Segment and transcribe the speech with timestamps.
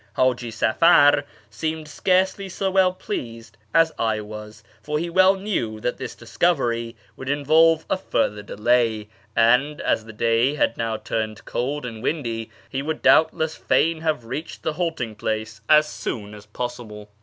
[0.15, 5.97] Haji Safar seemed scarcely so well pleased as I was, for he well knew that
[5.97, 11.85] this discovery would involve a further delay, and, as the day had now turned cold
[11.85, 17.11] and windy, he would doubtless fain have reached the halting place as soon as possible.